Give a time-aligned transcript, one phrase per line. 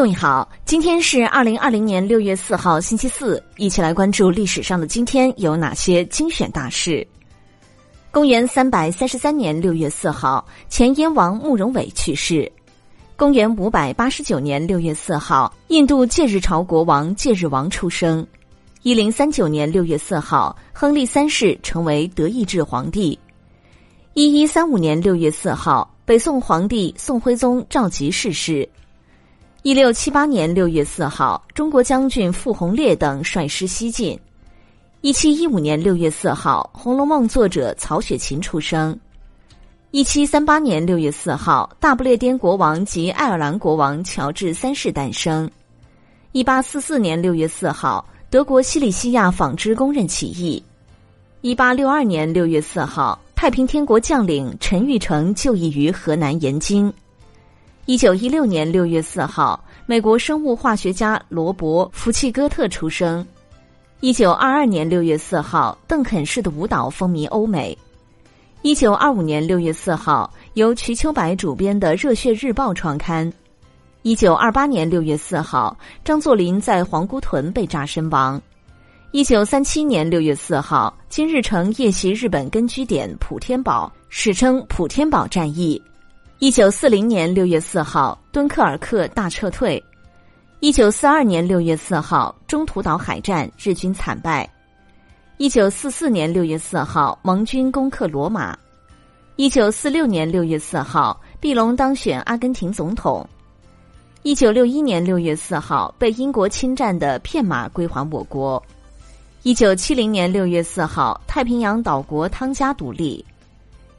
[0.00, 7.06] 各位好，今天是二零二零年六月四号，星期四，一起来关注历史上的今天有哪些精选大事。
[8.10, 12.50] 公元三百三十三年六月四号，前燕王慕容伟去世。
[13.14, 18.26] 公元五百八十九年六月四号，印度戒日朝国王戒日王出生。
[18.80, 23.18] 一零三九年六月四号，亨利三世成为德意志皇帝。
[24.14, 28.66] 一一三五年六月四号，北宋皇帝宋徽宗赵佶逝世。
[29.62, 34.18] 一六七八年六月四号，中国将军傅红烈等率师西进。
[35.02, 38.98] 一七一五年六月四号，《红楼梦》作者曹雪芹出生。
[39.90, 45.50] 一七三八年六月四号，大不列颠国王及爱尔兰国王乔治三世诞生。
[46.32, 50.62] 一八四四年六月四号，德国西里西亚纺织工人起义。
[51.42, 56.90] 一八六二年六月四号，太平天国将领陈玉成就义于河南延津。
[57.86, 63.26] 一九一六年六月四号，美国生物化学家罗伯·福契戈特出生。
[64.00, 67.76] 一九二二年六月四号，邓肯式的舞蹈风靡欧美。
[68.62, 73.30] 一九二五年六月四号，由瞿秋白主编的《热血日报》创刊。
[74.02, 78.40] 一九二八年六月四号，张作霖在皇姑屯被炸身亡。
[79.10, 85.82] 一九三七年六月四号，金日成夜袭日本根据点普天堡，史称普天堡战役。
[86.40, 89.82] 一九四零年六月四号，敦刻尔克大撤退。
[90.60, 94.48] 一九四二年六月四号，中途岛海战，日军惨败。
[95.36, 98.56] 一九四四年六月四号，盟军攻克罗马。
[99.36, 103.28] 一九四六年六月四号，毕隆当选阿根廷总统。
[104.22, 108.62] 一九六一年六月四号，被英国侵占的片马归还我国。
[109.42, 113.22] 一九七零年六月四号，太平洋岛国汤加独立。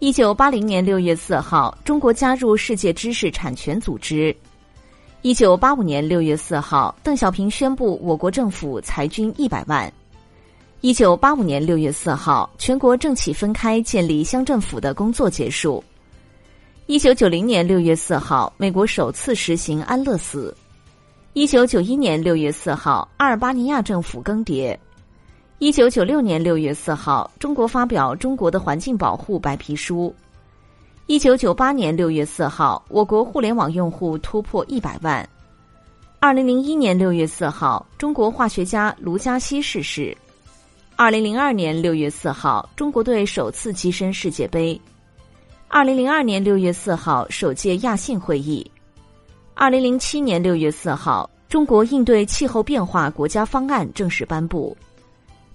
[0.00, 4.34] 一九八零年六月四号，中国加入世界知识产权组织。
[5.22, 9.92] 一九八五年六月四号，邓小平宣布我国政府裁军一百万。
[10.82, 15.82] 一九八五年六月四号，全国政企分开建立乡政府的工作结束。
[16.86, 20.56] 一九九零年六月四号，美国首次实行安乐死。
[21.32, 24.78] 一九九一年六月四号，阿尔巴尼亚政府更迭。
[25.60, 30.14] 一九九六年六月四号，中国发表《中国的环境保护白皮书》。
[31.08, 35.28] 一九九八年六月四号，我国互联网用户突破一百万。
[36.20, 40.16] 二零零一年六月四号，中国化学家卢嘉锡逝世。
[40.94, 44.80] 二零零二年六月四号，中国队首次跻身世界杯。
[45.66, 48.64] 二零零二年六月四号，首届亚信会议。
[49.54, 54.76] 二零零七年六月四号，中国应对气候变化国家方案正式颁布。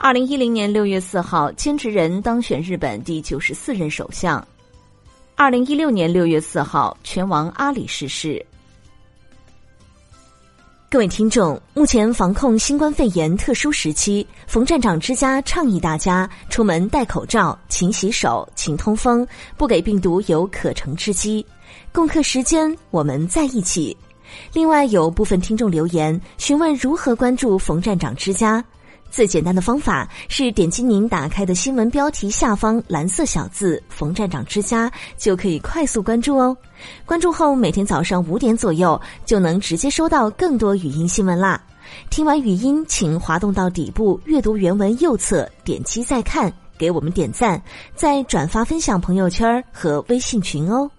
[0.00, 4.46] 二零一零年六月四号，菅直人当选日本第九十四任首相。
[5.34, 8.44] 二零一六年六月四号，拳王阿里逝世。
[10.88, 19.26] 各位听众，目前防控新冠肺炎特殊时期，冯站长之家倡议大家出门戴口罩、勤洗手、勤通风，
[19.56, 21.44] 不给病毒有可乘之机。
[21.92, 23.94] 共克时间，我们在一起。
[24.52, 28.64] 另外，有部分听众留言询问如何关注冯站长之家。
[29.10, 36.56] 最简单的方法是点击您打开的新闻标题下方蓝色小字“冯站长之家”，就可以快速关注哦。
[37.04, 41.60] 关注后，每天早上五点左右就能直接收到更多语音新闻啦。
[42.10, 47.60] 听完语音，请滑动到底部阅读原文右侧，点击再看，给我们点赞，
[47.96, 50.90] 再转发分享朋友圈和微信群哦。